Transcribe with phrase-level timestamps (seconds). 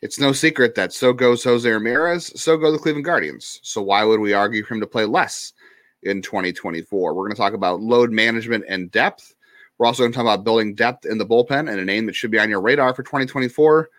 [0.00, 3.58] It's no secret that so goes Jose Ramirez, so go the Cleveland Guardians.
[3.64, 5.54] So why would we argue for him to play less
[6.04, 7.14] in 2024?
[7.14, 9.34] We're going to talk about load management and depth.
[9.76, 12.14] We're also going to talk about building depth in the bullpen and a name that
[12.14, 13.90] should be on your radar for 2024.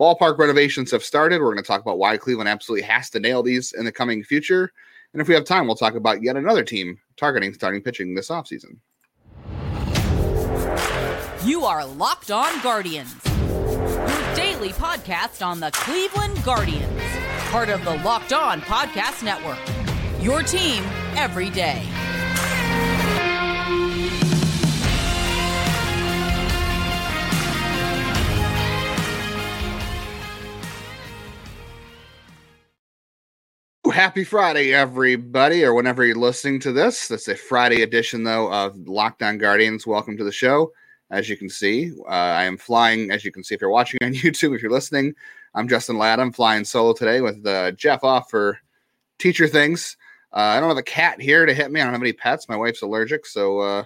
[0.00, 1.40] Ballpark renovations have started.
[1.40, 4.22] We're going to talk about why Cleveland absolutely has to nail these in the coming
[4.22, 4.72] future.
[5.12, 8.28] And if we have time, we'll talk about yet another team targeting starting pitching this
[8.28, 8.76] offseason.
[11.44, 13.12] You are Locked On Guardians,
[14.62, 17.02] daily podcast on the Cleveland Guardians,
[17.50, 19.58] part of the Locked On Podcast Network.
[20.22, 20.84] Your team
[21.16, 21.82] every day.
[33.92, 37.08] Happy Friday, everybody, or whenever you're listening to this.
[37.08, 39.88] That's a Friday edition, though, of Locked On Guardians.
[39.88, 40.72] Welcome to the show.
[41.12, 43.98] As you can see, uh, I am flying, as you can see if you're watching
[44.02, 45.14] on YouTube, if you're listening,
[45.54, 46.18] I'm Justin Ladd.
[46.18, 48.58] I'm flying solo today with uh, Jeff off for
[49.18, 49.98] teacher things.
[50.32, 51.80] Uh, I don't have a cat here to hit me.
[51.80, 52.48] I don't have any pets.
[52.48, 53.84] My wife's allergic, so uh,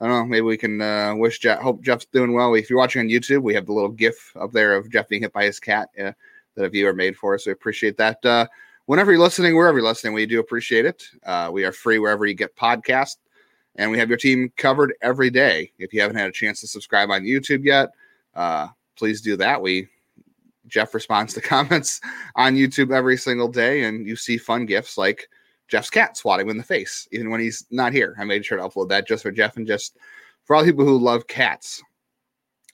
[0.00, 0.26] I don't know.
[0.26, 1.60] Maybe we can uh, wish Jeff.
[1.60, 2.52] Hope Jeff's doing well.
[2.54, 5.22] If you're watching on YouTube, we have the little GIF up there of Jeff being
[5.22, 6.10] hit by his cat uh,
[6.56, 7.46] that a viewer made for us.
[7.46, 8.24] We appreciate that.
[8.24, 8.46] Uh,
[8.86, 11.04] whenever you're listening, wherever you're listening, we do appreciate it.
[11.24, 13.18] Uh, we are free wherever you get podcasts,
[13.76, 15.70] and we have your team covered every day.
[15.78, 17.90] If you haven't had a chance to subscribe on YouTube yet,
[18.34, 19.60] uh, please do that.
[19.60, 19.88] We
[20.66, 22.00] Jeff responds to comments
[22.34, 25.28] on YouTube every single day, and you see fun gifts like
[25.68, 28.16] Jeff's cat swatting him in the face, even when he's not here.
[28.18, 29.96] I made sure to upload that just for Jeff and just
[30.44, 31.82] for all people who love cats.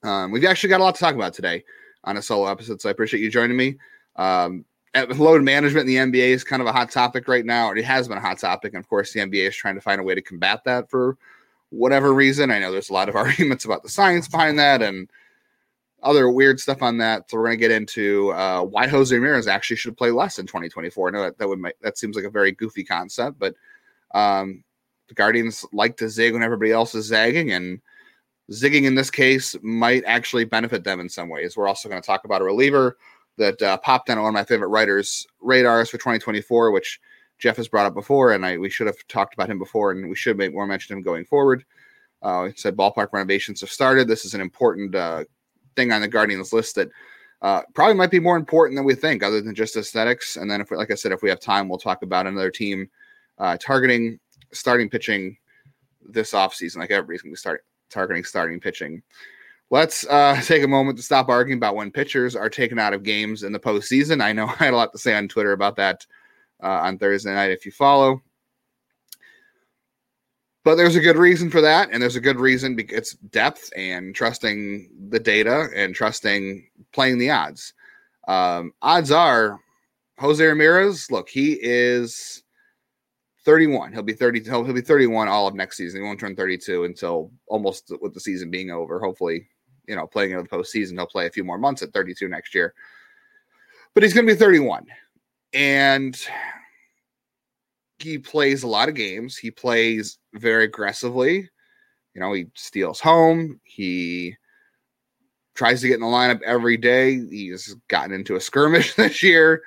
[0.02, 1.64] Um, we've actually got a lot to talk about today
[2.04, 3.78] on a solo episode, so I appreciate you joining me.
[4.16, 4.64] Um,
[4.94, 7.84] load management in the NBA is kind of a hot topic right now, or it
[7.84, 8.74] has been a hot topic.
[8.74, 11.16] And of course, the NBA is trying to find a way to combat that for
[11.70, 12.50] whatever reason.
[12.50, 15.08] I know there's a lot of arguments about the science behind that and
[16.02, 17.30] other weird stuff on that.
[17.30, 20.46] So we're going to get into uh, why Jose Ramirez actually should play less in
[20.46, 21.08] 2024.
[21.08, 23.54] I know that that would make, that seems like a very goofy concept, but
[24.14, 24.64] um,
[25.08, 27.80] the Guardians like to zig when everybody else is zagging, and
[28.50, 31.56] zigging in this case might actually benefit them in some ways.
[31.56, 32.98] We're also going to talk about a reliever
[33.38, 37.00] that uh, popped on one of my favorite writers' radars for 2024, which
[37.38, 40.08] Jeff has brought up before, and I we should have talked about him before, and
[40.08, 41.64] we should make more mention of him going forward.
[42.22, 44.06] Uh, he said ballpark renovations have started.
[44.06, 45.24] This is an important uh,
[45.74, 46.88] thing on the Guardians list that
[47.42, 50.36] uh, probably might be more important than we think, other than just aesthetics.
[50.36, 52.50] And then, if we, like I said, if we have time, we'll talk about another
[52.50, 52.88] team
[53.38, 54.20] uh, targeting
[54.52, 55.36] starting pitching
[56.00, 56.76] this offseason.
[56.76, 59.02] Like everybody's going to start targeting starting pitching.
[59.70, 63.02] Let's uh, take a moment to stop arguing about when pitchers are taken out of
[63.02, 64.22] games in the postseason.
[64.22, 66.06] I know I had a lot to say on Twitter about that
[66.62, 67.50] uh, on Thursday night.
[67.50, 68.22] If you follow,
[70.64, 73.70] but there's a good reason for that, and there's a good reason because it's depth
[73.76, 77.74] and trusting the data and trusting playing the odds.
[78.28, 79.58] Um, odds are
[80.18, 81.10] Jose Ramirez.
[81.10, 82.44] Look, he is
[83.44, 83.92] 31.
[83.92, 84.44] He'll be 30.
[84.44, 86.00] He'll, he'll be 31 all of next season.
[86.00, 89.00] He won't turn 32 until almost with the season being over.
[89.00, 89.48] Hopefully,
[89.86, 92.54] you know, playing in the postseason, he'll play a few more months at 32 next
[92.54, 92.74] year.
[93.94, 94.86] But he's going to be 31,
[95.52, 96.18] and
[97.98, 99.36] he plays a lot of games.
[99.36, 101.48] He plays very aggressively.
[102.14, 103.60] You know, he steals home.
[103.64, 104.36] He
[105.54, 107.20] tries to get in the lineup every day.
[107.28, 109.62] He's gotten into a skirmish this year.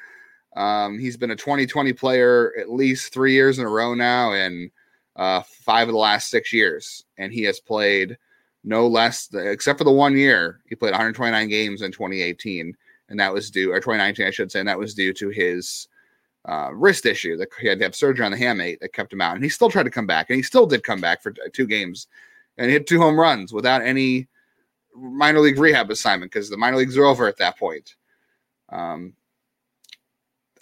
[0.55, 4.71] Um, he's been a 2020 player at least three years in a row now, and
[5.15, 7.05] uh, five of the last six years.
[7.17, 8.17] And he has played
[8.65, 12.75] no less, except for the one year, he played 129 games in 2018,
[13.09, 15.87] and that was due, or 2019, I should say, and that was due to his
[16.45, 19.21] uh, wrist issue that he had to have surgery on the hamate that kept him
[19.21, 19.35] out.
[19.35, 21.67] And he still tried to come back, and he still did come back for two
[21.67, 22.07] games,
[22.57, 24.27] and hit two home runs without any
[24.95, 27.95] minor league rehab assignment because the minor leagues are over at that point.
[28.69, 29.13] Um,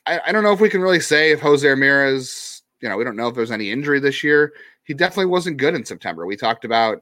[0.05, 3.05] I, I don't know if we can really say if Jose Ramirez, you know, we
[3.05, 4.51] don't know if there's any injury this year.
[4.83, 6.25] He definitely wasn't good in September.
[6.25, 7.01] We talked about.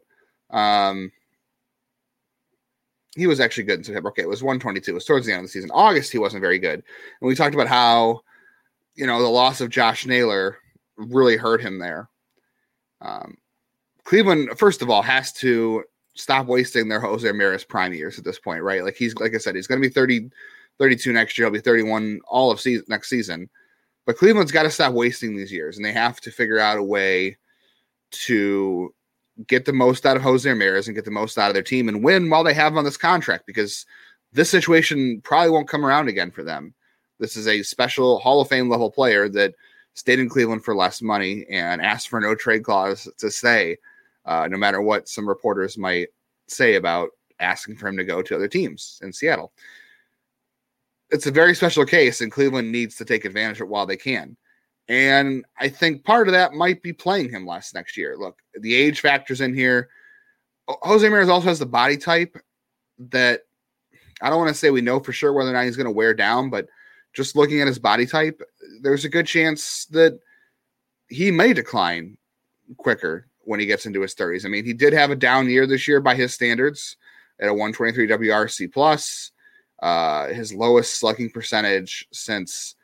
[0.51, 1.11] Um,
[3.15, 4.09] he was actually good in September.
[4.09, 4.91] Okay, it was 122.
[4.91, 5.71] It was towards the end of the season.
[5.73, 6.75] August, he wasn't very good.
[6.75, 8.21] And we talked about how
[8.95, 10.57] you know, the loss of Josh Naylor
[10.97, 12.09] really hurt him there.
[13.01, 13.37] Um,
[14.03, 15.83] Cleveland, first of all, has to
[16.13, 18.83] stop wasting their Jose Ramirez prime years at this point, right?
[18.83, 20.29] Like he's, like I said, he's going to be 30,
[20.77, 21.47] 32 next year.
[21.47, 23.49] He'll be 31 all of season next season.
[24.05, 26.83] But Cleveland's got to stop wasting these years, and they have to figure out a
[26.83, 27.37] way
[28.11, 28.93] to
[29.47, 31.87] get the most out of Jose Ramirez and get the most out of their team
[31.87, 33.85] and win while they have him on this contract because
[34.33, 36.73] this situation probably won't come around again for them.
[37.19, 39.53] This is a special Hall of Fame level player that
[39.93, 43.77] stayed in Cleveland for less money and asked for no trade clause to stay,
[44.25, 46.07] uh, no matter what some reporters might
[46.47, 49.51] say about asking for him to go to other teams in Seattle.
[51.09, 53.97] it's a very special case, and Cleveland needs to take advantage of it while they
[53.97, 54.37] can.
[54.87, 58.17] And I think part of that might be playing him less next year.
[58.17, 59.89] Look, the age factors in here.
[60.67, 62.37] Jose Ramirez also has the body type
[63.09, 63.41] that
[64.21, 65.91] I don't want to say we know for sure whether or not he's going to
[65.91, 66.67] wear down, but
[67.13, 68.41] just looking at his body type,
[68.81, 70.19] there's a good chance that
[71.07, 72.17] he may decline
[72.77, 74.45] quicker when he gets into his 30s.
[74.45, 76.95] I mean, he did have a down year this year by his standards
[77.39, 79.31] at a 123 WRC plus,
[79.81, 82.75] uh, his lowest slugging percentage since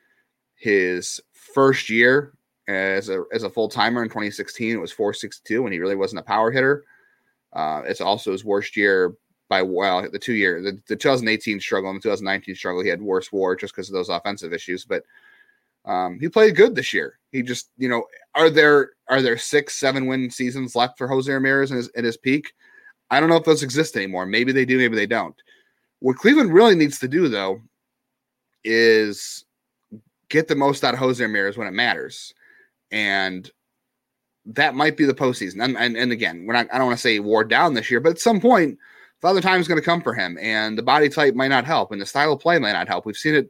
[0.55, 1.21] his
[1.53, 2.33] first year
[2.67, 4.75] as a as a full timer in 2016.
[4.75, 6.83] It was 462 and he really wasn't a power hitter.
[7.53, 9.13] Uh, it's also his worst year
[9.49, 12.83] by well the two year the, the 2018 struggle and the 2019 struggle.
[12.83, 15.03] He had worse WAR just because of those offensive issues, but
[15.85, 17.17] um, he played good this year.
[17.31, 18.03] He just you know
[18.35, 22.03] are there are there six seven win seasons left for Jose Ramirez at his, at
[22.03, 22.53] his peak?
[23.09, 24.25] I don't know if those exist anymore.
[24.25, 25.35] Maybe they do, maybe they don't.
[25.99, 27.61] What Cleveland really needs to do though
[28.65, 29.45] is
[30.29, 32.33] get the most out of Jose Ramirez when it matters.
[32.91, 33.49] And
[34.45, 35.63] that might be the postseason.
[35.63, 37.99] And, and, and again, we're not, I don't want to say wore down this year,
[37.99, 38.77] but at some point,
[39.21, 41.91] Father Time is going to come for him, and the body type might not help,
[41.91, 43.05] and the style of play might not help.
[43.05, 43.49] We've seen it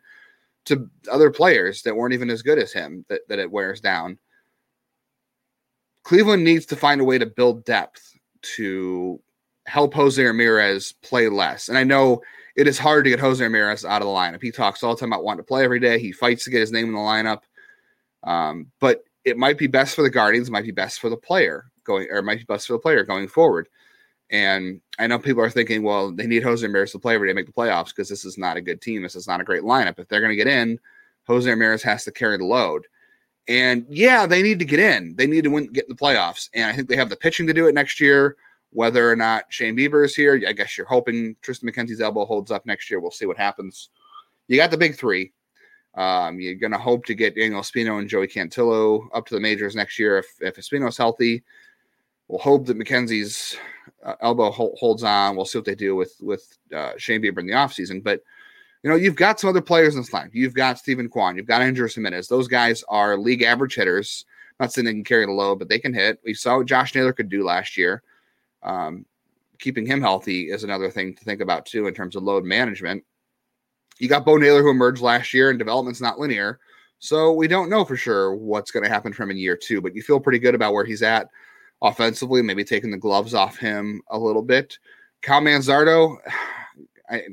[0.65, 4.17] to other players that weren't even as good as him that, that it wears down.
[6.03, 8.17] Cleveland needs to find a way to build depth
[8.55, 9.19] to
[9.65, 11.67] help Jose Ramirez play less.
[11.67, 12.21] And I know
[12.57, 14.41] it is hard to get Jose Ramirez out of the lineup.
[14.41, 15.99] He talks all the time about wanting to play every day.
[15.99, 17.43] He fights to get his name in the lineup.
[18.23, 21.65] Um, but it might be best for the Guardians, might be best for the player
[21.83, 23.69] going, or might be best for the player going forward.
[24.31, 27.33] And I know people are thinking, well, they need Jose Ramirez to play every day,
[27.33, 29.03] make the playoffs because this is not a good team.
[29.03, 29.99] This is not a great lineup.
[29.99, 30.79] If they're going to get in,
[31.27, 32.87] Jose Ramirez has to carry the load.
[33.47, 35.15] And yeah, they need to get in.
[35.15, 36.49] They need to win, get in the playoffs.
[36.55, 38.35] And I think they have the pitching to do it next year.
[38.77, 42.51] Whether or not Shane Bieber is here, I guess you're hoping Triston McKenzie's elbow holds
[42.51, 42.99] up next year.
[42.99, 43.89] We'll see what happens.
[44.47, 45.33] You got the big three.
[45.95, 49.41] Um, you're going to hope to get Daniel Espino and Joey Cantillo up to the
[49.41, 51.43] majors next year if, if Espino's healthy.
[52.27, 53.57] We'll hope that McKenzie's
[54.05, 55.35] uh, elbow holds on.
[55.35, 58.03] We'll see what they do with with uh, Shane Bieber in the offseason.
[58.03, 58.21] But,
[58.83, 60.29] you know, you've got some other players in this line.
[60.33, 61.35] You've got Steven Kwan.
[61.35, 62.27] You've got Andrés Giménez.
[62.27, 64.25] Those guys are league average hitters.
[64.59, 66.19] Not saying they can carry the load, but they can hit.
[66.23, 68.03] We saw what Josh Naylor could do last year.
[68.63, 69.05] Um,
[69.59, 73.03] keeping him healthy is another thing to think about too in terms of load management.
[73.99, 76.59] You got Bo Naylor who emerged last year, and development's not linear,
[76.99, 79.81] so we don't know for sure what's going to happen from in year two.
[79.81, 81.29] But you feel pretty good about where he's at
[81.81, 82.41] offensively.
[82.41, 84.77] Maybe taking the gloves off him a little bit.
[85.21, 86.17] Kyle Manzardo,
[87.09, 87.23] I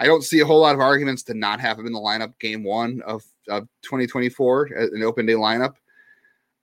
[0.00, 2.38] I don't see a whole lot of arguments to not have him in the lineup
[2.38, 5.74] game one of, of 2024, an open day lineup.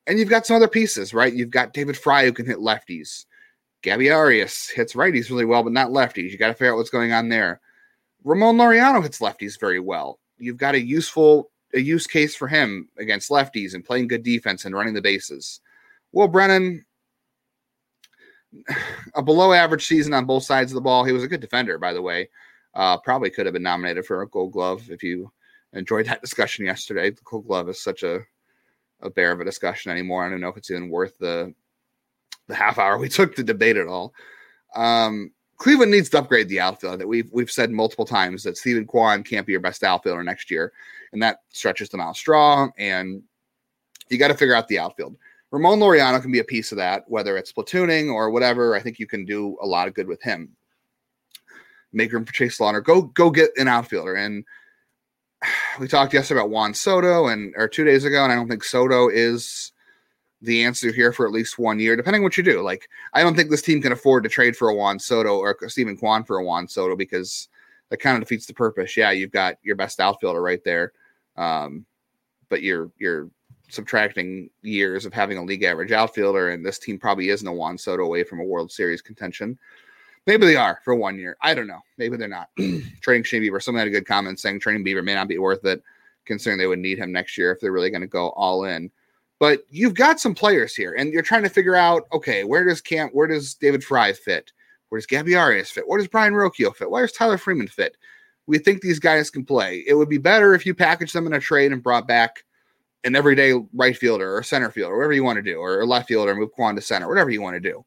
[0.07, 1.31] And you've got some other pieces, right?
[1.31, 3.25] You've got David Fry who can hit lefties.
[3.81, 6.31] Gabby Arias hits righties really well, but not lefties.
[6.31, 7.62] You got to figure out what's going on there.
[8.24, 10.19] Ramon Laureano hits lefties very well.
[10.38, 14.65] You've got a useful a use case for him against lefties and playing good defense
[14.65, 15.59] and running the bases.
[16.12, 16.85] Will Brennan,
[19.15, 21.03] a below average season on both sides of the ball.
[21.03, 22.30] He was a good defender, by the way.
[22.73, 25.31] Uh, probably could have been nominated for a Gold Glove if you
[25.73, 27.09] enjoyed that discussion yesterday.
[27.09, 28.21] The Gold Glove is such a
[29.01, 30.25] a bear of a discussion anymore.
[30.25, 31.53] I don't know if it's even worth the
[32.47, 34.13] the half hour we took to debate it all.
[34.75, 36.99] Um, Cleveland needs to upgrade the outfield.
[36.99, 40.51] That we've we've said multiple times that Steven Kwan can't be your best outfielder next
[40.51, 40.71] year,
[41.13, 42.71] and that stretches them out strong.
[42.77, 43.23] And
[44.09, 45.16] you got to figure out the outfield.
[45.51, 48.75] Ramon Laureano can be a piece of that, whether it's platooning or whatever.
[48.75, 50.49] I think you can do a lot of good with him.
[51.94, 52.83] Make room for Chase DeLauter.
[52.83, 54.13] Go go get an outfielder.
[54.13, 54.45] And
[55.80, 58.63] we talked yesterday about Juan Soto and or two days ago, and I don't think
[58.63, 59.71] Soto is
[60.41, 62.61] the answer here for at least one year, depending what you do.
[62.61, 65.57] Like, I don't think this team can afford to trade for a Juan Soto or
[65.67, 67.47] Steven Kwan for a Juan Soto because
[67.89, 68.95] that kind of defeats the purpose.
[68.95, 70.94] Yeah, you've got your best outfielder right there,
[71.37, 71.85] um,
[72.49, 73.29] but you're you're
[73.69, 77.77] subtracting years of having a league average outfielder, and this team probably isn't a Juan
[77.77, 79.57] Soto away from a World Series contention.
[80.25, 81.37] Maybe they are for one year.
[81.41, 81.81] I don't know.
[81.97, 82.49] Maybe they're not.
[83.01, 83.63] trading Shane Bieber.
[83.63, 85.81] Someone had a good comment saying trading Bieber may not be worth it,
[86.25, 88.91] considering they would need him next year if they're really going to go all in.
[89.39, 92.81] But you've got some players here, and you're trying to figure out, okay, where does
[92.81, 94.51] Camp, where does David Fry fit?
[94.89, 95.87] Where does Gabby Arias fit?
[95.87, 96.89] Where does Brayan Rocchio fit?
[96.89, 97.97] Where does Tyler Freeman fit?
[98.47, 99.83] We think these guys can play.
[99.85, 102.45] It would be better if you packaged them in a trade and brought back
[103.03, 106.33] an everyday right fielder or center fielder, whatever you want to do, or left fielder,
[106.33, 107.85] move Kwan to center, whatever you want to do.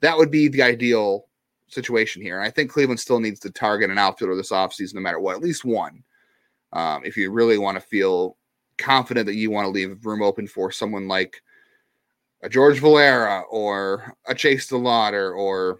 [0.00, 1.26] That would be the ideal
[1.68, 2.38] situation here.
[2.38, 5.36] And I think Cleveland still needs to target an outfielder this offseason, no matter what,
[5.36, 6.04] at least one.
[6.72, 8.36] Um, if you really want to feel
[8.78, 11.42] confident that you want to leave room open for someone like
[12.42, 15.78] a George Valera or a Chase DeLauter or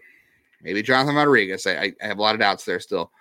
[0.61, 1.67] maybe Jonathan Rodriguez.
[1.67, 3.11] I, I have a lot of doubts there still.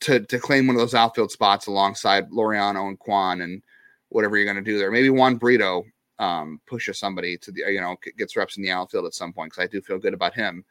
[0.00, 3.62] to to claim one of those outfield spots alongside Laureano and Kwan and
[4.08, 4.90] whatever you're going to do there.
[4.90, 5.84] Maybe Juan Brito
[6.18, 9.52] um, pushes somebody to the you know gets reps in the outfield at some point
[9.52, 10.64] because I do feel good about him.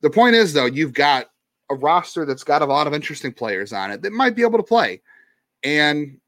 [0.00, 1.26] The point is though, you've got
[1.70, 4.58] a roster that's got a lot of interesting players on it that might be able
[4.58, 5.00] to play,
[5.62, 6.18] and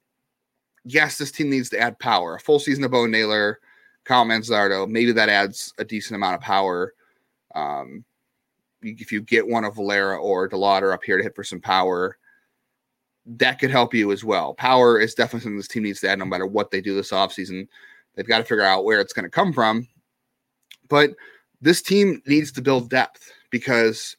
[0.84, 2.36] yes, this team needs to add power.
[2.36, 3.60] A full season of Bo Naylor,
[4.04, 6.94] Kyle Manzardo, maybe that adds a decent amount of power.
[7.54, 8.04] Um,
[8.82, 12.18] if you get one of Valera or DeLauter up here to hit for some power,
[13.24, 14.54] that could help you as well.
[14.54, 17.12] Power is definitely something this team needs to add no matter what they do this
[17.12, 17.68] offseason.
[18.14, 19.86] They've got to figure out where it's going to come from.
[20.88, 21.12] But
[21.60, 24.16] this team needs to build depth because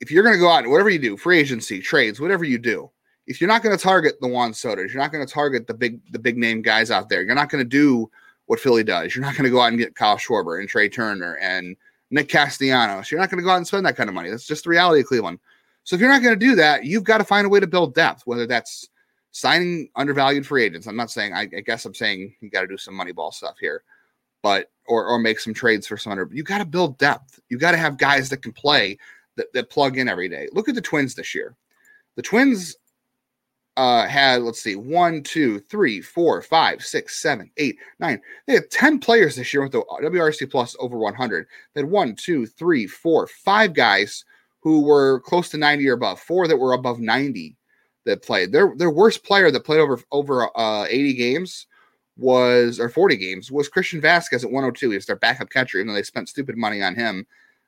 [0.00, 2.58] if you're going to go out and whatever you do, free agency, trades, whatever you
[2.58, 2.90] do,
[3.28, 5.74] if you're not going to target the Juan Sotos, you're not going to target the
[5.74, 7.22] big the big name guys out there.
[7.22, 8.10] You're not going to do
[8.46, 9.14] what Philly does.
[9.14, 11.76] You're not going to go out and get Kyle Schwarber and Trea Turner and
[12.10, 13.10] Nick Castellanos.
[13.10, 14.30] You're not going to go out and spend that kind of money.
[14.30, 15.38] That's just the reality of Cleveland.
[15.84, 17.66] So if you're not going to do that, you've got to find a way to
[17.66, 18.88] build depth, whether that's
[19.32, 20.86] signing undervalued free agents.
[20.86, 23.30] I'm not saying I, I guess I'm saying you got to do some money ball
[23.30, 23.82] stuff here,
[24.42, 26.30] but or or make some trades for some under.
[26.32, 27.40] You got to build depth.
[27.50, 28.96] You got to have guys that can play
[29.36, 30.48] that, that plug in every day.
[30.52, 31.54] Look at the Twins this year.
[32.16, 32.74] The Twins
[33.78, 38.20] uh, had, let's see, one, two, three, four, five, six, seven, eight, nine.
[38.46, 41.46] They had 10 players this year with the WRC plus over 100.
[41.72, 44.24] They had one, two, three, four, five guys
[44.58, 47.56] who were close to 90 or above, four that were above 90
[48.04, 48.50] that played.
[48.50, 51.68] Their their worst player that played over over uh, 80 games
[52.16, 54.90] was or 40 games was Christian Vázquez at 102.
[54.90, 57.24] He was their backup catcher, even though they spent stupid money on him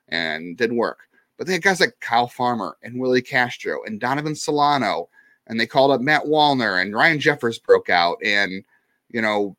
[0.09, 0.99] and didn't work.
[1.37, 5.07] But they had guys like Kyle Farmer and Willi Castro and Donovan Solano
[5.47, 8.63] and they called up Matt Wallner and Ryan Jeffers broke out and
[9.09, 9.55] you know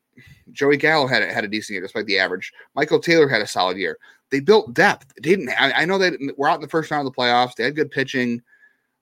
[0.52, 2.52] Joey Gallo had had a decent year despite the average.
[2.74, 3.98] Michael Taylor had a solid year.
[4.30, 5.12] They built depth.
[5.14, 7.54] They didn't I, I know they were out in the first round of the playoffs.
[7.54, 8.42] They had good pitching,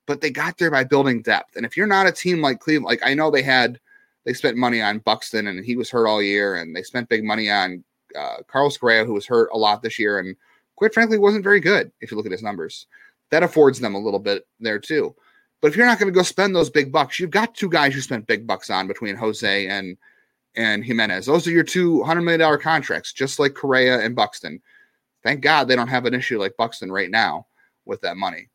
[0.07, 1.57] but they got there by building depth.
[1.57, 3.79] And if you're not a team like Cleveland, like I know they had
[4.25, 7.25] they spent money on Buxton and he was hurt all year, and they spent big
[7.25, 7.85] money on
[8.19, 10.37] uh, Carlos Correa, who was hurt a lot this year, and
[10.77, 12.87] quite frankly wasn't very good if you look at his numbers.
[13.31, 15.15] That affords them a little bit there too.
[15.61, 17.95] But if you're not going to go spend those big bucks, you've got two guys
[17.95, 19.97] you spent big bucks on between Jose and
[20.57, 21.26] and Giménez.
[21.26, 24.61] Those are your two hundred million dollar contracts, just like Correa and Buxton.
[25.23, 27.47] Thank God they don't have an issue like Buxton right now
[27.85, 28.49] with that money.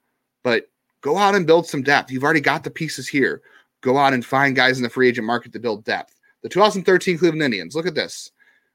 [0.43, 0.67] But
[1.01, 2.11] go out and build some depth.
[2.11, 3.41] You've already got the pieces here.
[3.81, 6.19] Go out and find guys in the free agent market to build depth.
[6.41, 7.75] The 2013 Cleveland Indians.
[7.75, 8.31] Look at this.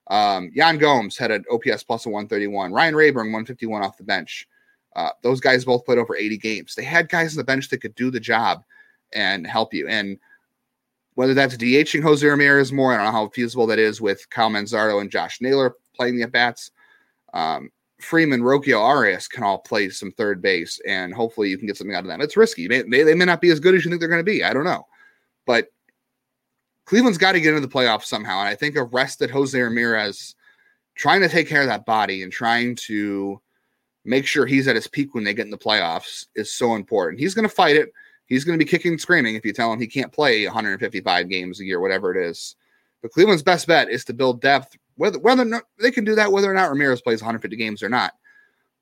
[0.07, 2.73] Um, Yan Gomes had an OPS plus of 131.
[2.73, 4.49] Ryan Raburn 151 off the bench.
[4.97, 6.75] Uh, those guys both played over 80 games.
[6.75, 8.65] They had guys on the bench that could do the job
[9.13, 9.89] and help you.
[9.89, 10.19] And
[11.15, 14.51] whether that's DHing Jose Ramirez more, I don't know how feasible that is with Kyle
[14.51, 16.71] Manzardo and Josh Naylor playing the at bats.
[17.35, 17.71] Um,
[18.01, 21.95] Freeman, Rocchio, Arias can all play some third base, and hopefully you can get something
[21.95, 22.21] out of them.
[22.21, 22.67] It's risky.
[22.67, 24.43] They, they, they may not be as good as you think they're going to be.
[24.43, 24.87] I don't know.
[25.47, 25.69] But
[26.87, 28.41] Cleveland's got to get into the playoffs somehow.
[28.41, 30.35] And I think a rested Jose Ramirez
[30.95, 33.41] trying to take care of that body and trying to
[34.05, 37.21] make sure he's at his peak when they get in the playoffs is so important.
[37.21, 37.93] He's going to fight it.
[38.27, 41.29] He's going to be kicking and screaming if you tell him he can't play 155
[41.29, 42.57] games a year, whatever it is.
[43.03, 46.31] But Cleveland's best bet is to build depth, whether whether not, they can do that,
[46.31, 48.13] whether or not Ramirez plays 150 games or not.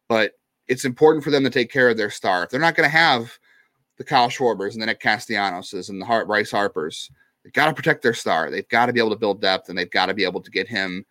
[0.08, 0.32] But
[0.66, 2.44] it's important for them to take care of their star.
[2.44, 3.38] If they're not going to have
[3.96, 7.10] the Kyle Schwarbers and the Nick Castellanoses and the Hart Bryce Harpers,
[7.42, 8.50] they've got to protect their star.
[8.50, 10.50] They've got to be able to build depth and they've got to be able to
[10.50, 11.06] get him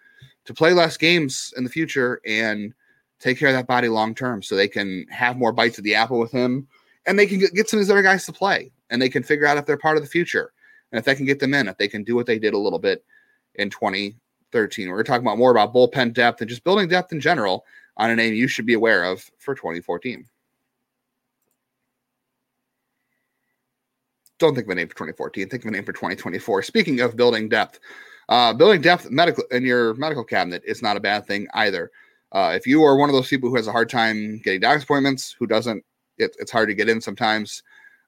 [0.45, 2.73] to play less games in the future and–
[3.19, 5.95] take care of that body long term so they can have more bites of the
[5.95, 6.67] apple with him
[7.05, 9.45] and they can get some of these other guys to play and they can figure
[9.45, 10.51] out if they're part of the future
[10.91, 12.57] and if they can get them in, if they can do what they did a
[12.57, 13.03] little bit
[13.55, 14.89] in 2013.
[14.89, 17.65] We're talking about more about bullpen depth and just building depth in general
[17.97, 20.25] on a name you should be aware of for 2014.
[24.39, 25.49] Don't think of a name for 2014.
[25.49, 26.61] Think of a name for 2024.
[26.61, 27.79] Speaking of building depth,
[28.29, 31.91] uh, building depth medical in your medical cabinet is not a bad thing either.
[32.31, 34.83] Uh, if you are one of those people who has a hard time getting doctor's
[34.83, 35.83] appointments, who doesn't,
[36.17, 37.63] it, it's hard to get in sometimes.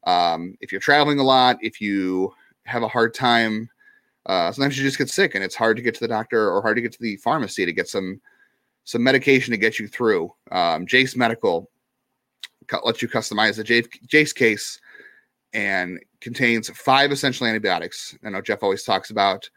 [0.06, 2.34] Um, if you're traveling a lot, if you
[2.66, 3.70] have a hard time,
[4.26, 6.62] uh, sometimes you just get sick and it's hard to get to the doctor or
[6.62, 8.22] hard to get to the pharmacy to get some
[8.84, 10.34] some medication to get you through.
[10.52, 11.70] Um, Jase Medical
[12.84, 14.80] lets you customize the Jase case
[15.54, 18.18] and contains five essential antibiotics.
[18.24, 19.48] I know Jeff always talks about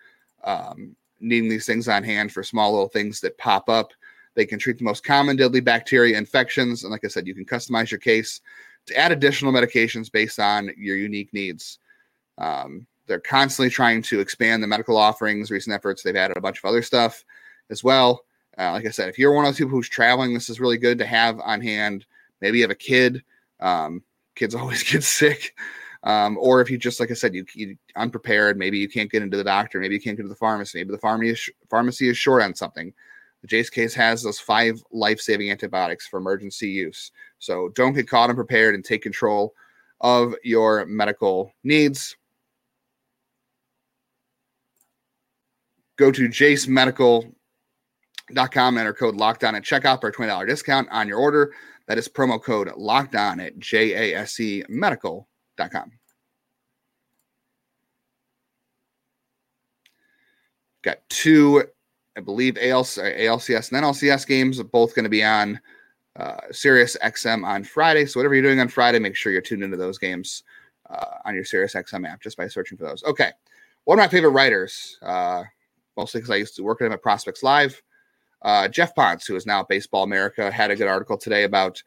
[0.45, 3.93] um, needing these things on hand for small little things that pop up.
[4.35, 6.83] They can treat the most common deadly bacteria infections.
[6.83, 8.41] And like I said, you can customize your case
[8.87, 11.79] to add additional medications based on your unique needs.
[12.39, 16.03] Um, they're constantly trying to expand the medical offerings, recent efforts.
[16.03, 17.25] They've added a bunch of other stuff
[17.71, 18.25] as well.
[18.59, 20.79] Uh, like I said, if you're one of those people who's traveling, this is really
[20.79, 22.07] good to have on hand.
[22.41, 23.23] Maybe you have a kid.
[23.61, 24.03] Um,
[24.35, 25.55] kids always get sick.
[26.05, 29.23] Um, or if you just like I said, you, you unprepared, maybe you can't get
[29.23, 32.09] into the doctor, maybe you can't get to the pharmacy, maybe the pharmacy is, pharmacy
[32.09, 32.93] is short on something.
[33.43, 37.11] The Jase case has those five life-saving antibiotics for emergency use.
[37.39, 39.53] So don't get caught unprepared and take control
[40.01, 42.17] of your medical needs.
[45.97, 51.53] Go to jasemedical.com, enter code lockdown at checkout for a $20 discount on your order.
[51.87, 55.93] That is promo code lockdown at J A S E medical.com.
[60.83, 61.65] Got two,
[62.17, 65.61] I believe, ALC, ALCS and NLCS games are both going to be on
[66.17, 68.05] uh, Sirius XM on Friday.
[68.05, 70.43] So whatever you're doing on Friday, make sure you're tuned into those games
[70.91, 73.03] uh, on your Sirius XM app just by searching for those.
[73.05, 73.31] Okay,
[73.85, 75.43] one of my favorite writers, uh,
[75.97, 77.81] mostly because I used to work with him at Prospects Live.
[78.43, 81.83] Uh, Geoff Pontes, who is now Baseball America, had a good article today about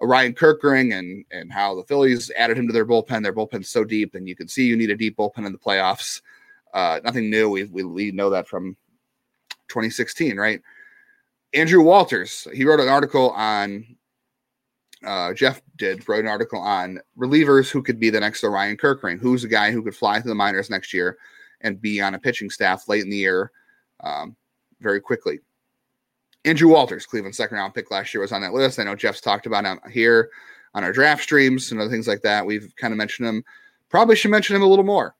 [0.00, 3.22] Orion Kerkering and and how the Phillies added him to their bullpen.
[3.22, 5.58] Their bullpen's so deep, and you can see you need a deep bullpen in the
[5.58, 6.20] playoffs.
[6.74, 7.50] Uh, nothing new.
[7.50, 8.76] We, we we know that from
[9.70, 10.60] 2016, right?
[11.54, 13.96] Andrew Walters, he wrote an article on.
[15.04, 19.18] Uh, Jeff did wrote an article on relievers who could be the next Orion Kerkering,
[19.18, 21.16] who's a guy who could fly to the minors next year
[21.62, 23.50] and be on a pitching staff late in the year,
[24.00, 24.36] um,
[24.80, 25.40] very quickly.
[26.44, 28.78] Andrew Walters, Cleveland second round pick last year, was on that list.
[28.78, 30.30] I know Jeff's talked about him here
[30.74, 32.44] on our draft streams and other things like that.
[32.44, 33.44] We've kind of mentioned him.
[33.88, 35.14] Probably should mention him a little more.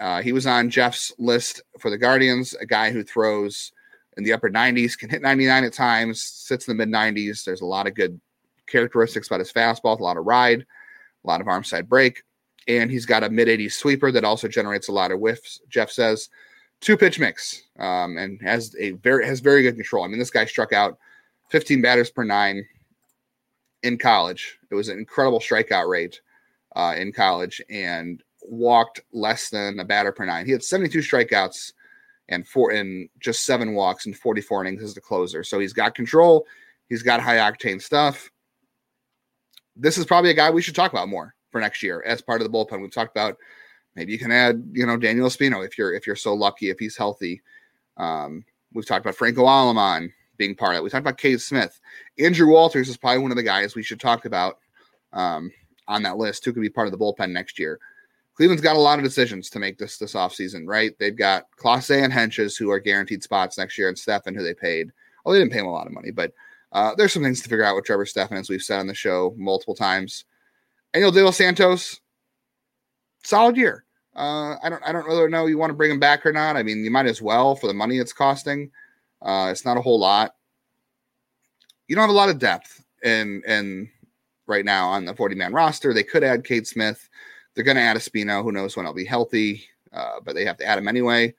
[0.00, 3.72] Uh, he was on Jeff's list for the Guardians, a guy who throws
[4.16, 7.44] in the upper 90s, can hit 99 at times, sits in the mid 90s.
[7.44, 8.20] There's a lot of good
[8.66, 10.60] characteristics about his fastball, a lot of ride,
[11.24, 12.22] a lot of arm side break,
[12.68, 15.60] and he's got a mid 80s sweeper that also generates a lot of whiffs.
[15.68, 16.28] Jeff says
[16.80, 20.04] two pitch mix um, and has a very has very good control.
[20.04, 20.98] I mean, this guy struck out
[21.50, 22.64] 15 batters per nine
[23.82, 24.58] in college.
[24.70, 26.20] It was an incredible strikeout rate
[26.74, 30.46] uh, in college and walked less than a batter per nine.
[30.46, 31.72] He had 72 strikeouts
[32.28, 35.42] and four in just seven walks and 44 innings as the closer.
[35.42, 36.46] So he's got control.
[36.88, 38.30] He's got high octane stuff.
[39.76, 42.40] This is probably a guy we should talk about more for next year as part
[42.40, 42.80] of the bullpen.
[42.80, 43.36] We've talked about
[43.94, 46.78] maybe you can add, you know, Daniel Espino if you're if you're so lucky if
[46.78, 47.42] he's healthy.
[47.96, 50.84] Um, we've talked about Franco Aleman being part of it.
[50.84, 51.80] We talked about Cade Smith.
[52.18, 54.58] Andrew Walters is probably one of the guys we should talk about
[55.12, 55.50] um,
[55.86, 57.78] on that list who could be part of the bullpen next year.
[58.36, 60.92] Cleveland's got a lot of decisions to make this this offseason, right?
[60.98, 64.54] They've got Clase and Hentges, who are guaranteed spots next year, and Stephan who they
[64.54, 64.90] paid.
[65.24, 66.32] Well, they didn't pay him a lot of money, but
[66.72, 68.94] uh, there's some things to figure out with Trevor Stephan, as we've said on the
[68.94, 70.24] show multiple times.
[70.92, 72.00] Daniel De Los Santos,
[73.22, 73.84] solid year.
[74.16, 76.56] Uh, I don't I don't really know you want to bring him back or not.
[76.56, 78.70] I mean, you might as well for the money it's costing.
[79.22, 80.34] Uh, it's not a whole lot.
[81.88, 83.90] You don't have a lot of depth in in
[84.46, 85.92] right now on the 40 man roster.
[85.92, 87.08] They could add Cade Smith.
[87.54, 88.42] They're going to add Espino.
[88.42, 89.64] Who knows when I'll be healthy?
[89.92, 91.32] Uh, but they have to add him anyway.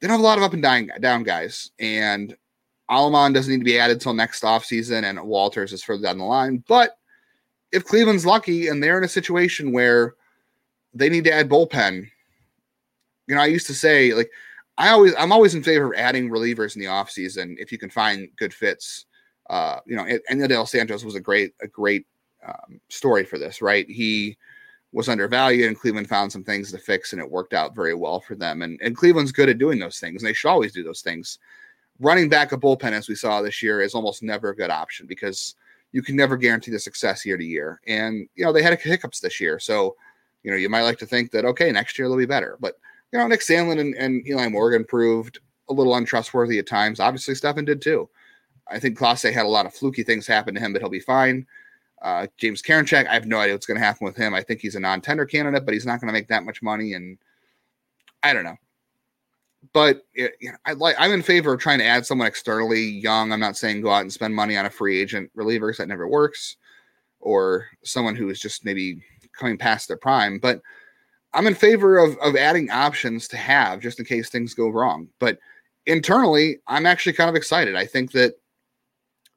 [0.00, 1.70] They don't have a lot of up and down, down guys.
[1.78, 2.36] And
[2.90, 6.24] Aleman doesn't need to be added till next offseason, and Walters is further down the
[6.24, 6.62] line.
[6.68, 6.98] But
[7.72, 10.14] if Cleveland's lucky and they're in a situation where
[10.94, 12.08] they need to add bullpen,
[13.26, 14.30] you know, I used to say, like,
[14.78, 17.90] I always, I'm always in favor of adding relievers in the offseason if you can
[17.90, 19.06] find good fits.
[19.50, 22.06] Uh, you know, and Del Santos was a great, a great
[22.46, 23.88] um, story for this, right?
[23.88, 24.36] He
[24.92, 28.20] was undervalued and Cleveland found some things to fix and it worked out very well
[28.20, 28.62] for them.
[28.62, 30.22] And, and Cleveland's good at doing those things.
[30.22, 31.38] And they should always do those things.
[32.00, 35.06] Running back a bullpen, as we saw this year, is almost never a good option
[35.06, 35.54] because
[35.92, 37.80] you can never guarantee the success year to year.
[37.86, 39.58] And, you know, they had hiccups this year.
[39.58, 39.96] So,
[40.42, 42.56] you know, you might like to think that, okay, next year they'll be better.
[42.60, 42.74] But,
[43.12, 47.00] you know, Nick Sandlin and, and Eli Morgan proved a little untrustworthy at times.
[47.00, 48.08] Obviously, Stephan did too.
[48.70, 51.00] I think Clase had a lot of fluky things happen to him, but he'll be
[51.00, 51.46] fine.
[52.02, 54.34] Uh, James Karinchak, I have no idea what's going to happen with him.
[54.34, 56.94] I think he's a non-tender candidate, but he's not going to make that much money,
[56.94, 57.18] and
[58.22, 58.56] I don't know.
[59.72, 62.80] But it, you know, I like I'm in favor of trying to add someone externally
[62.80, 63.32] young.
[63.32, 65.88] I'm not saying go out and spend money on a free agent reliever because that
[65.88, 66.56] never works,
[67.20, 69.02] or someone who is just maybe
[69.36, 70.38] coming past their prime.
[70.38, 70.62] But
[71.34, 75.08] I'm in favor of of adding options to have just in case things go wrong.
[75.18, 75.38] But
[75.86, 77.74] internally, I'm actually kind of excited.
[77.74, 78.34] I think that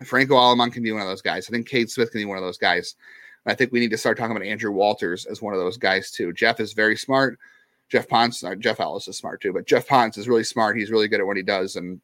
[0.06, 1.48] Franco Aleman can be one of those guys.
[1.48, 2.96] I think Cade Smith can be one of those guys.
[3.46, 6.12] I think we need to start talking about Andrew Walters as one of those guys
[6.12, 6.32] too.
[6.34, 7.40] Jeff is very smart.
[7.90, 10.78] Geoff Pontes, uh, Jeff Ellis is smart too, but Geoff Pontes is really smart.
[10.78, 12.00] He's really good at what he does and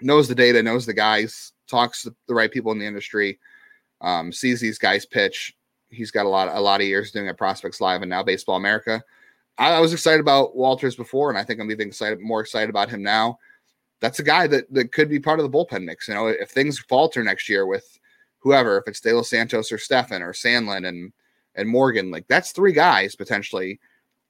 [0.00, 3.38] knows the data, knows the guys, talks to the right people in the industry,
[4.00, 5.56] um, sees these guys pitch.
[5.90, 8.56] He's got a lot, a lot of years doing it Prospects Live and now Baseball
[8.56, 9.02] America.
[9.56, 12.68] I, I was excited about Walters before, and I think I'm even excited, more excited
[12.68, 13.38] about him now
[14.00, 16.08] that's a guy that that could be part of the bullpen mix.
[16.08, 17.98] You know, if things falter next year with
[18.38, 21.12] whoever, if it's De Los Santos or Stephan or Sandlin and
[21.58, 22.10] and Morgan.
[22.10, 23.80] Like that's three guys potentially.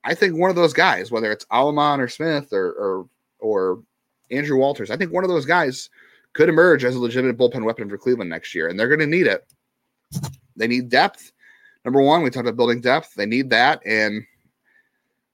[0.02, 3.82] I think one of those guys, whether it's Aleman or Smith or or or
[4.30, 5.90] Andrew Walters, I think one of those guys
[6.32, 9.06] could emerge as a legitimate bullpen weapon for Cleveland next year, and they're going to
[9.06, 9.46] need it.
[10.56, 11.32] They need depth.
[11.84, 13.14] Number one, we talked about building depth.
[13.14, 14.24] They need that, and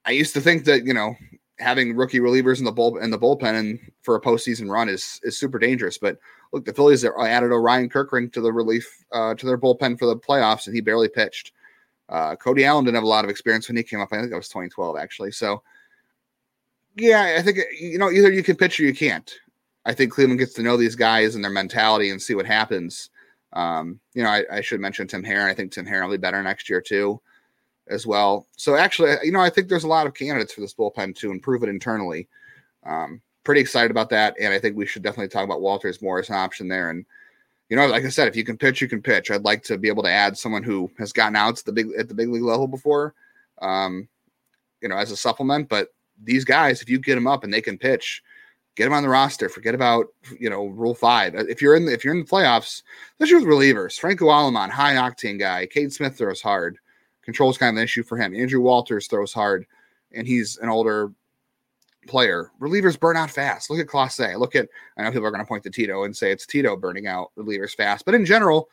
[0.05, 1.15] I used to think that you know
[1.59, 5.21] having rookie relievers in the bull in the bullpen and for a postseason run is
[5.23, 5.99] is super dangerous.
[5.99, 6.19] But
[6.53, 10.17] look, the Phillies added Orion Kerkering to the relief uh, to their bullpen for the
[10.17, 11.53] playoffs, and he barely pitched.
[12.09, 14.09] Uh, Cody Allen didn't have a lot of experience when he came up.
[14.13, 15.33] I think that was 2012 actually.
[15.33, 15.63] So
[16.97, 19.33] yeah, I think you know either you can pitch or you can't.
[19.87, 23.11] I think Cleveland gets to know these guys and their mentality and see what happens.
[23.53, 25.49] Um, you know, I, I, should mention Tim Herrin.
[25.49, 27.21] I think Tim Herrin will be better next year too,
[27.89, 28.47] as well.
[28.57, 31.31] So actually, you know, I think there's a lot of candidates for this bullpen to
[31.31, 32.29] improve it internally.
[32.85, 36.19] Um, pretty excited about that, and I think we should definitely talk about Walters more
[36.19, 36.91] as an option there.
[36.91, 37.05] And
[37.69, 39.31] you know, like I said, if you can pitch, you can pitch.
[39.31, 41.89] I'd like to be able to add someone who has gotten out at the big
[41.99, 43.15] at the big league level before,
[43.63, 44.09] um,
[44.81, 45.69] you know, as a supplement.
[45.69, 45.89] But
[46.23, 48.23] these guys, if you get them up and they can pitch,
[48.77, 49.49] get them on the roster.
[49.49, 50.07] Forget about
[50.39, 51.35] you know Rule Five.
[51.35, 52.83] If you're in the, if you're in the playoffs,
[53.19, 55.67] especially with relievers, Franco Aleman, high octane guy.
[55.67, 56.79] Cade Smith throws hard.
[57.25, 58.35] Control's kind of an issue for him.
[58.35, 59.67] Andrew Walters throws hard,
[60.13, 61.13] and he's an older
[62.07, 62.51] player.
[62.61, 63.71] Relievers burn out fast.
[63.71, 64.39] Look at Clase.
[64.39, 66.77] Look at I know people are going to point to Tito and say it's Tito
[66.77, 68.69] burning out relievers fast, but in general,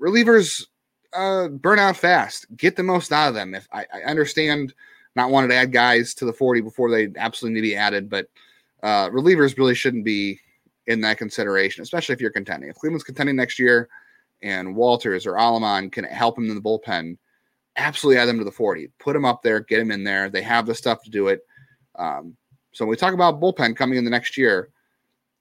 [0.00, 0.64] relievers
[1.12, 2.46] uh, burn out fast.
[2.56, 3.54] Get the most out of them.
[3.54, 4.74] If I, I understand
[5.14, 8.08] not wanting to add guys to the 40 before they absolutely need to be added,
[8.08, 8.28] but
[8.82, 10.40] uh, relievers really shouldn't be
[10.86, 12.70] in that consideration, especially if you're contending.
[12.70, 13.88] If Cleveland's contending next year
[14.42, 17.16] and Walters or Aleman can help him in the bullpen,
[17.76, 18.88] absolutely add them to the 40.
[18.98, 20.28] Put them up there, get them in there.
[20.28, 21.40] They have the stuff to do it.
[21.96, 22.36] Um,
[22.72, 24.70] so when we talk about bullpen coming in the next year,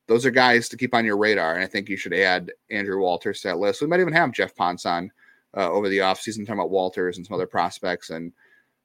[0.07, 1.55] those are guys to keep on your radar.
[1.55, 3.81] And I think you should add Andrew Walters to that list.
[3.81, 5.11] We might even have Geoff Pontes on
[5.55, 8.33] uh, over the offseason talking about Walters and some other prospects and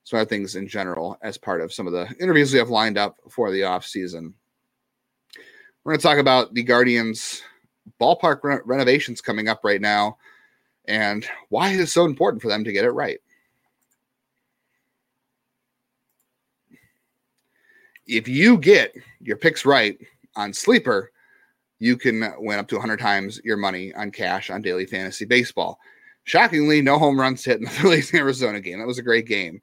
[0.04, 2.96] some other things in general as part of some of the interviews we have lined
[2.96, 4.32] up for the offseason.
[5.82, 7.42] We're going to talk about the Guardians
[8.00, 10.18] ballpark re- renovations coming up right now
[10.86, 13.18] and why it is so important for them to get it right.
[18.06, 19.98] If you get your picks right
[20.36, 21.10] on Sleeper,
[21.78, 25.78] you can win up to 100 times your money on cash on daily fantasy baseball.
[26.24, 28.78] Shockingly, no home runs hit in the Phillies Arizona game.
[28.78, 29.60] That was a great game.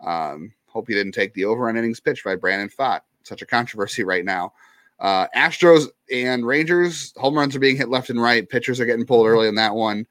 [0.00, 3.00] Um, hope you didn't take the over on innings pitched by Brandon Pfaadt.
[3.22, 4.52] Such a controversy right now.
[4.98, 8.48] Uh, Astros and Rangers, home runs are being hit left and right.
[8.48, 10.06] Pitchers are getting pulled early in that one.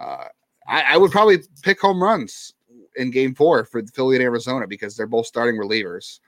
[0.00, 0.24] Uh,
[0.66, 2.54] I, I, would probably pick home runs
[2.96, 6.18] in game four for Philly and Arizona because they're both starting relievers.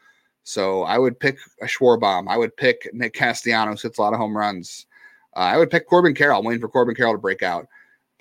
[0.46, 2.24] So I would pick a Schwarber.
[2.28, 4.86] I would pick Nick Castellanos, hits a lot of home runs.
[5.36, 6.38] Uh, I would pick Corbin Carroll.
[6.38, 7.66] I'm waiting for Corbin Carroll to break out.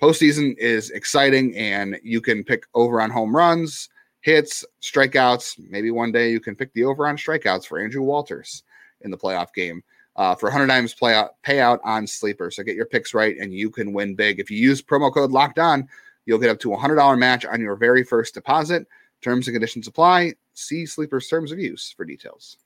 [0.02, 3.88] Postseason is exciting, and you can pick over on home runs
[4.26, 5.56] hits, strikeouts.
[5.70, 8.64] Maybe one day you can pick the over on strikeouts for Andrew Walters
[9.02, 9.84] in the playoff game
[10.16, 12.50] uh, for 100 times playout payout on sleeper.
[12.50, 14.40] So get your picks right and you can win big.
[14.40, 15.88] If you use promo code locked on,
[16.24, 18.88] you'll get up to a $100 match on your very first deposit.
[19.22, 20.34] Terms and conditions apply.
[20.56, 22.56] See Sleeper's terms of use for details.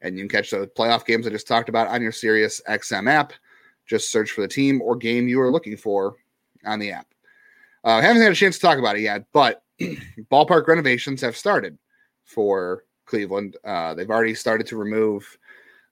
[0.00, 3.10] And you can catch the playoff games I just talked about on your Sirius XM
[3.10, 3.32] app.
[3.86, 6.14] Just search for the team or game you are looking for
[6.64, 7.08] on the app.
[7.82, 9.62] Uh, haven't had a chance to talk about it yet, but
[10.30, 11.76] ballpark renovations have started
[12.24, 13.56] for Cleveland.
[13.64, 15.36] Uh, they've already started to remove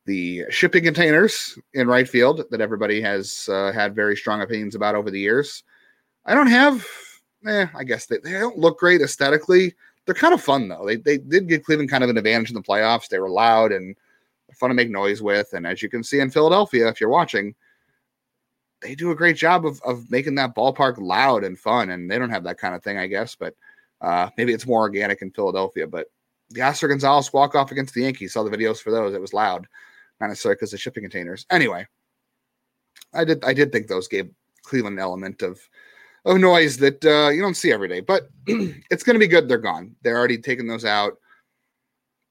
[0.06, 4.94] the shipping containers in right field that everybody has uh, had very strong opinions about
[4.94, 5.64] over the years.
[6.24, 6.86] I don't have,
[7.46, 9.74] eh, I guess they, they don't look great aesthetically.
[10.04, 10.86] They're kind of fun though.
[10.86, 13.08] They, they did give Cleveland kind of an advantage in the playoffs.
[13.08, 13.94] They were loud and
[14.54, 15.52] fun to make noise with.
[15.52, 17.54] And as you can see in Philadelphia, if you're watching,
[18.80, 21.90] they do a great job of, of making that ballpark loud and fun.
[21.90, 23.54] And they don't have that kind of thing, I guess, but
[24.00, 25.86] uh, maybe it's more organic in Philadelphia.
[25.86, 26.06] But
[26.50, 29.14] the Oscar Gonzalez walk off against the Yankees, saw the videos for those.
[29.14, 29.66] It was loud,
[30.20, 31.44] not necessarily because of shipping containers.
[31.50, 31.86] Anyway,
[33.12, 34.30] I did I did think those gave
[34.62, 35.60] Cleveland an element of
[36.24, 38.00] of noise that uh, you don't see every day.
[38.00, 39.48] But it's going to be good.
[39.48, 39.94] They're gone.
[40.02, 41.18] They're already taking those out.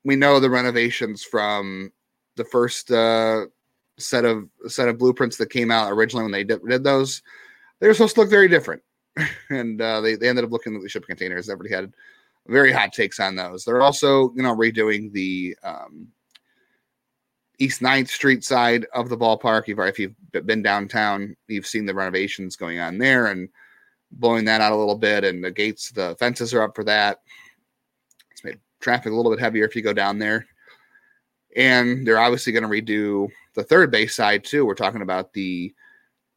[0.04, 1.92] We know the renovations from
[2.36, 3.46] the first uh,
[3.98, 7.22] set of set of blueprints that came out originally when they did, did those,
[7.80, 8.82] they were supposed to look very different,
[9.50, 11.50] and uh, they they ended up looking at the shipping containers.
[11.50, 11.94] Everybody had
[12.48, 13.66] very hot takes on those.
[13.66, 16.08] They're also you know redoing the um,
[17.60, 19.64] East 9th Street side of the ballpark.
[19.68, 23.50] If you've been downtown, you've seen the renovations going on there and
[24.12, 25.24] blowing that out a little bit.
[25.24, 27.22] And the gates, the fences are up for that.
[28.32, 30.46] It's made traffic a little bit heavier if you go down there.
[31.56, 34.66] And they're obviously going to redo the third base side too.
[34.66, 35.74] We're talking about the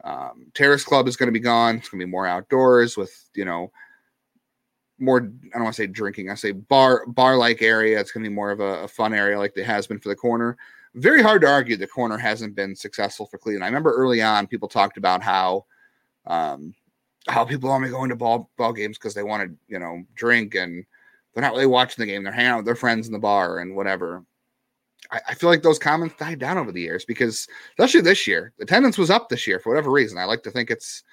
[0.02, 1.76] Um, Terrace Club is going to be gone.
[1.76, 3.70] It's going to be more outdoors with you know
[4.98, 5.18] more.
[5.18, 6.30] I don't want to say drinking.
[6.30, 8.00] I say bar bar like area.
[8.00, 10.08] It's going to be more of a, a fun area like it has been for
[10.08, 10.56] the corner.
[10.94, 13.64] Very hard to argue the corner hasn't been successful for Cleveland.
[13.64, 15.66] I remember early on people talked about how
[16.24, 16.74] um,
[17.30, 20.54] how people only go into ball ball games because they want to you know drink
[20.54, 20.84] and
[21.34, 22.24] they're not really watching the game.
[22.24, 24.24] They're hanging out with their friends in the bar and whatever.
[25.10, 28.52] I, I, feel like those comments died down over the years because, especially this year,
[28.60, 30.18] attendance was up this year for whatever reason.
[30.18, 31.04] I like to think it's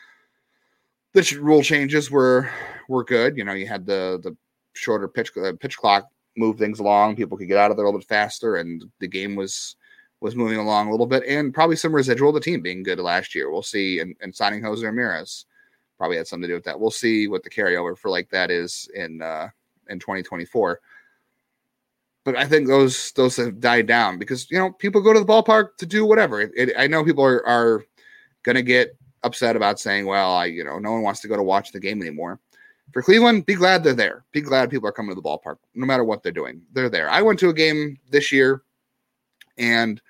[1.13, 2.49] the rule changes were
[2.89, 3.37] were good.
[3.37, 4.35] You know, you had the the
[4.73, 7.15] shorter pitch uh, pitch clock move things along.
[7.15, 9.75] People could get out of there a little bit faster, and the game was
[10.19, 12.99] was moving along a little bit, and probably some residual of the team being good
[12.99, 13.51] last year.
[13.51, 15.45] We'll see, and, and signing Jose Ramirez
[15.97, 16.79] probably had something to do with that.
[16.79, 19.49] We'll see what the carryover for like that is in uh,
[19.89, 20.79] in 2024
[22.27, 25.25] but I think those those have died down because you know people go to the
[25.25, 26.41] ballpark to do whatever.
[26.41, 27.85] It, it, I know people are are
[28.43, 31.41] gonna get upset about saying, "Well, I you know no one wants to go to
[31.41, 32.41] watch the game anymore."
[32.91, 34.25] For Cleveland, be glad they're there.
[34.33, 36.61] Be glad people are coming to the ballpark, no matter what they're doing.
[36.73, 37.09] They're there.
[37.09, 38.63] I went to a game this year,
[39.57, 40.01] and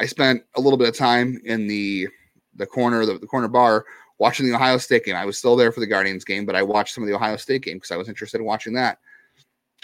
[0.00, 2.08] I spent a little bit of time in the
[2.56, 3.84] the corner the, the corner bar
[4.18, 5.16] watching the Ohio State game.
[5.16, 7.36] I was still there for the Guardians game, but I watched some of the Ohio
[7.36, 8.98] State game because I was interested in watching that.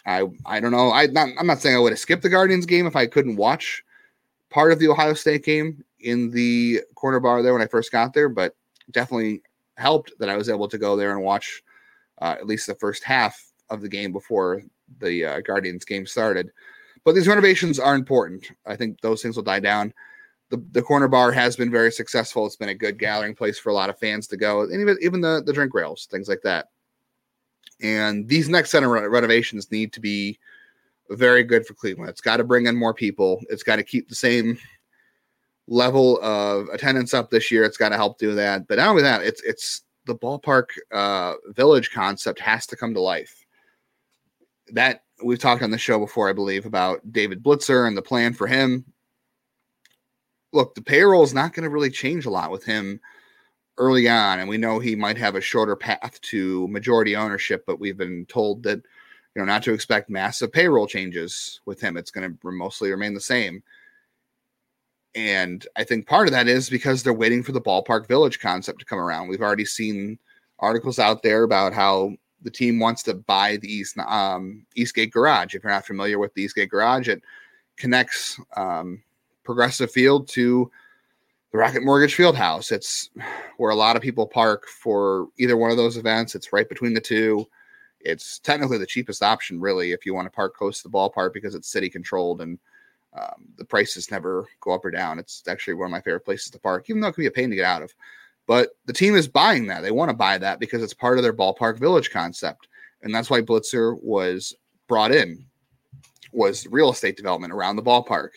[0.07, 0.93] I I don't know.
[0.93, 3.37] I not, I'm not saying I would have skipped the Guardians game if I couldn't
[3.37, 3.85] watch
[4.51, 8.13] part of the Ohio State game in the corner bar there when I first got
[8.13, 8.55] there, but
[8.91, 9.43] definitely
[9.77, 11.63] helped that I was able to go there and watch
[12.21, 14.63] uh, at least the first half of the game before
[15.01, 16.51] the uh, Guardians game started.
[17.05, 18.51] But these renovations are important.
[18.67, 19.95] I think those things will die down.
[20.51, 22.45] The, the corner bar has been very successful.
[22.45, 24.99] It's been a good gathering place for a lot of fans to go, and even
[25.01, 26.69] even the the drink rails, things like that.
[27.83, 30.39] And these next set of renovations need to be
[31.11, 32.11] very good for Cleveland.
[32.11, 33.41] It's got to bring in more people.
[33.49, 34.59] It's got to keep the same
[35.67, 37.65] level of attendance up this year.
[37.65, 38.67] It's got to help do that.
[38.69, 43.01] But not only that, it's it's the ballpark uh, village concept has to come to
[43.01, 43.45] life.
[44.73, 48.35] That we've talked on the show before, I believe, about David Blitzer and the plan
[48.35, 48.85] for him.
[50.53, 53.01] Look, the payroll is not going to really change a lot with him
[53.79, 57.81] early on, and we know he might have a shorter path to majority ownership, but
[57.81, 58.79] we've been told that
[59.35, 61.97] you know not to expect massive payroll changes with him.
[61.97, 63.63] It's going to mostly remain the same.
[65.15, 68.79] And I think part of that is because they're waiting for the ballpark village concept
[68.81, 69.29] to come around.
[69.29, 70.19] We've already seen
[70.61, 75.55] articles out there about how the team wants to buy the East um, Eastgate Garage.
[75.55, 77.23] If you're not familiar with the Eastgate Garage, it
[77.77, 79.03] connects um,
[79.51, 80.71] Progressive Field to
[81.51, 82.71] the Rocket Mortgage Field House.
[82.71, 83.11] It's
[83.57, 86.37] where a lot of people park for either one of those events.
[86.37, 87.49] It's right between the two.
[87.99, 91.33] It's technically the cheapest option, really, if you want to park close to the ballpark
[91.35, 92.61] because it's city controlled and
[93.19, 95.19] um, the prices never go up or down.
[95.19, 97.33] It's actually one of my favorite places to park, even though it can be a
[97.33, 97.93] pain to get out of.
[98.47, 99.83] But the team is buying that.
[99.83, 102.69] They want to buy that because it's part of their ballpark village concept.
[103.03, 104.55] And that's why Blitzer was
[104.87, 105.45] brought in,
[106.31, 108.31] was real estate development around the ballpark.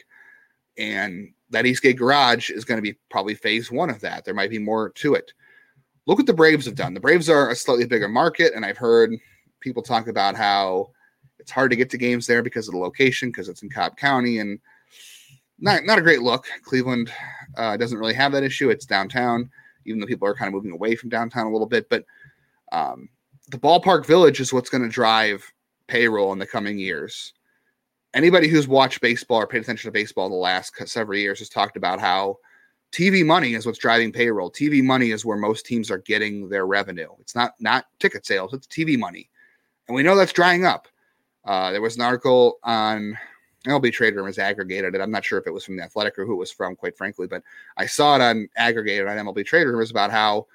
[0.77, 4.25] And that Eastgate Garage is going to be probably phase one of that.
[4.25, 5.31] There might be more to it.
[6.05, 6.93] Look what the Braves have done.
[6.93, 9.13] The Braves are a slightly bigger market, and I've heard
[9.62, 10.91] people talk about how
[11.39, 13.95] it's hard to get to games there because of the location, because it's in Cobb
[13.97, 14.59] County, and
[15.59, 16.45] not not a great look.
[16.63, 17.12] Cleveland
[17.55, 18.69] uh, doesn't really have that issue.
[18.69, 19.49] It's downtown,
[19.86, 21.89] even though people are kind of moving away from downtown a little bit.
[21.89, 22.03] But
[22.71, 23.07] um,
[23.49, 25.49] the ballpark village is what's going to drive
[25.88, 27.33] payroll in the coming years
[28.13, 31.49] anybody who's watched baseball or paid attention to baseball in the last several years has
[31.49, 32.38] talked about how
[32.91, 34.52] TV money is what's driving payroll.
[34.52, 37.10] TV money is where most teams are getting their revenue.
[37.19, 39.30] It's not not ticket sales; it's TV money,
[39.88, 40.88] and we know that's drying up.
[41.43, 43.17] Uh, there was an article on
[43.65, 45.02] MLB Trade Rumors aggregated it.
[45.02, 46.97] I'm not sure if it was from the Athletic or who it was from, quite
[46.97, 47.43] frankly, but
[47.78, 50.45] I saw it on aggregated on MLB Trade Rumors about how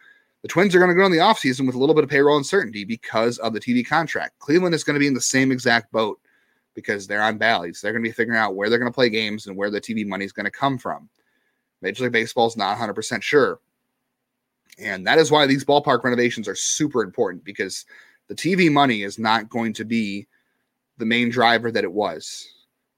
[0.43, 2.37] the Twins are going to go in the offseason with a little bit of payroll
[2.37, 4.39] uncertainty because of the TV contract.
[4.39, 6.21] Cleveland is going to be in the same exact boat
[6.79, 7.81] because they're on Bally's.
[7.81, 9.81] They're going to be figuring out where they're going to play games and where the
[9.81, 11.09] TV money is going to come from.
[11.83, 13.59] Major League Baseball is not 100% sure.
[14.79, 17.85] And that is why these ballpark renovations are super important because
[18.29, 20.29] the TV money is not going to be
[20.99, 22.49] the main driver that it was.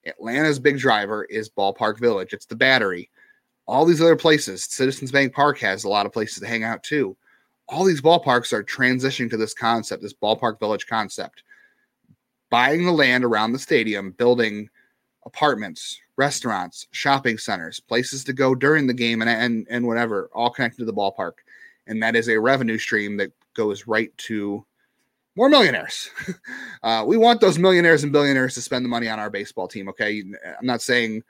[0.04, 3.08] Atlanta's big driver is Ballpark Village, it's the battery.
[3.66, 6.82] All these other places, Citizens Bank Park has a lot of places to hang out
[6.82, 7.16] too.
[7.66, 11.44] All these ballparks are transitioning to this concept, this Ballpark Village concept
[12.50, 14.68] buying the land around the stadium, building
[15.24, 20.50] apartments, restaurants, shopping centers, places to go during the game, and and and whatever, all
[20.50, 21.34] connected to the ballpark.
[21.86, 24.64] And that is a revenue stream that goes right to
[25.36, 26.10] more millionaires.
[26.82, 29.88] uh, we want those millionaires and billionaires to spend the money on our baseball team.
[29.88, 30.22] Okay,
[30.58, 31.22] I'm not saying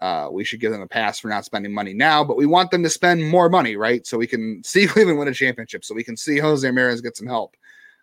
[0.00, 2.70] Uh, we should give them a pass for not spending money now, but we want
[2.70, 4.04] them to spend more money, right?
[4.06, 7.16] So we can see Cleveland win a championship, so we can see Jose Ramirez get
[7.16, 7.56] some help.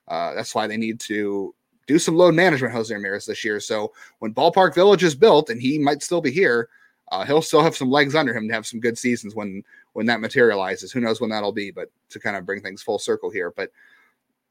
[0.07, 1.53] Uh, that's why they need to
[1.89, 3.59] do some load management, Jose Ramirez, this year.
[3.59, 6.69] So when Ballpark Village is built, and he might still be here,
[7.11, 10.05] uh, he'll still have some legs under him to have some good seasons when when
[10.05, 10.91] that materializes.
[10.91, 11.71] Who knows when that'll be?
[11.71, 13.71] But to kind of bring things full circle here, but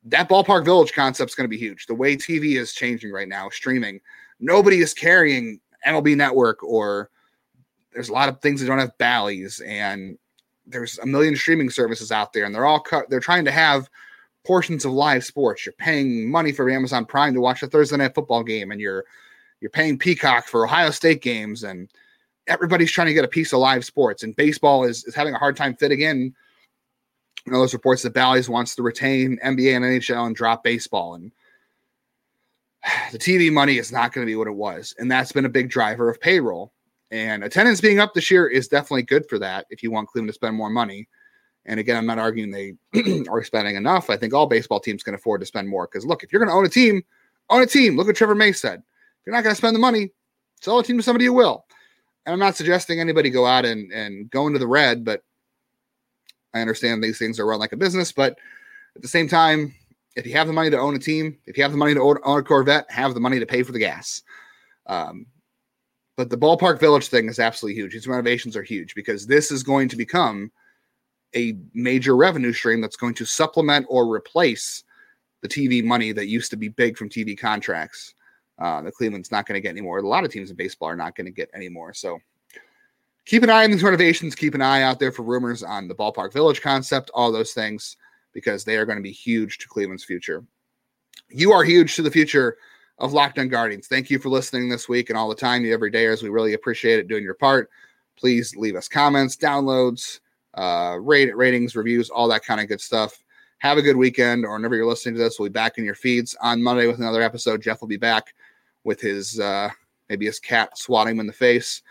[0.06, 1.86] that ballpark village concept is going to be huge.
[1.86, 4.00] The way TV is changing right now, streaming,
[4.40, 7.08] nobody is carrying MLB Network or
[7.92, 10.18] there's a lot of things that don't have Bally's and
[10.66, 13.08] there's a million streaming services out there and they're all cut.
[13.08, 13.88] They're trying to have
[14.48, 15.66] portions of live sports.
[15.66, 19.04] You're paying money for Amazon Prime to watch a Thursday night football game and you're
[19.60, 21.90] you're paying Peacock for Ohio State games and
[22.46, 25.38] everybody's trying to get a piece of live sports and baseball is, is having a
[25.38, 26.34] hard time fitting in
[27.44, 31.14] you know, those reports that Bally's wants to retain NBA and NHL and drop baseball.
[31.14, 31.30] And
[33.12, 34.94] the TV money is not going to be what it was.
[34.98, 36.72] And that's been a big driver of payroll.
[37.10, 40.28] And attendance being up this year is definitely good for that if you want Cleveland
[40.28, 41.06] to spend more money.
[41.68, 42.74] And again, I'm not arguing they
[43.28, 44.10] are spending enough.
[44.10, 45.86] I think all baseball teams can afford to spend more.
[45.86, 47.02] Because look, if you're going to own a team,
[47.50, 47.96] own a team.
[47.96, 48.78] Look what Trevor May said.
[48.80, 50.10] If you're not going to spend the money,
[50.60, 51.66] sell a team to somebody who will.
[52.26, 55.22] And I'm not suggesting anybody go out and, and go into the red, but
[56.54, 58.38] I understand these things are run like a business, but
[58.96, 59.74] at the same time,
[60.16, 62.00] if you have the money to own a team, if you have the money to
[62.00, 64.22] own a Corvette, have the money to pay for the gas.
[64.86, 65.26] Um,
[66.16, 67.92] but the ballpark village thing is absolutely huge.
[67.92, 70.50] These renovations are huge because this is going to become
[71.34, 74.84] a major revenue stream that's going to supplement or replace
[75.40, 78.14] the TV money that used to be big from TV contracts.
[78.58, 79.98] Uh, the Cleveland's not going to get anymore.
[79.98, 81.94] A lot of teams in baseball are not going to get anymore.
[81.94, 82.18] So
[83.24, 84.34] keep an eye on these renovations.
[84.34, 87.96] Keep an eye out there for rumors on the ballpark village concept, all those things,
[88.32, 90.44] because they are going to be huge to Cleveland's future.
[91.28, 92.56] You are huge to the future
[92.98, 93.86] of Locked Guardians.
[93.86, 96.30] Thank you for listening this week and all the time you every day, as we
[96.30, 97.70] really appreciate it doing your part.
[98.16, 100.18] Please leave us comments, downloads,
[100.58, 103.22] uh, rate, ratings, reviews, all that kind of good stuff.
[103.58, 105.94] Have a good weekend, or whenever you're listening to this, we'll be back in your
[105.94, 107.62] feeds on Monday with another episode.
[107.62, 108.34] Geoff will be back
[108.84, 109.68] with his uh,
[110.08, 111.82] maybe his cat swatting him in the face.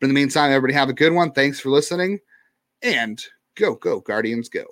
[0.00, 1.32] But in the meantime, everybody have a good one.
[1.32, 2.20] Thanks for listening
[2.82, 3.22] and
[3.54, 4.66] go, go, Guardians, go.